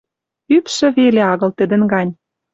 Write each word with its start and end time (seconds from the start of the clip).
Ӱпшӹ 0.55 0.87
веле 0.97 1.21
агыл 1.31 1.51
тӹдӹн 1.57 1.81
гань. 1.91 2.11